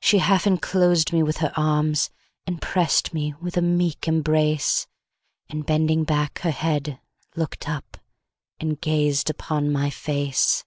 [0.00, 2.10] She half enclosed me with her arms,
[2.46, 4.86] She press'd me with a meek embrace;
[5.48, 7.00] And bending back her head,
[7.36, 7.96] look'd up,
[8.60, 10.66] And gazed upon my face.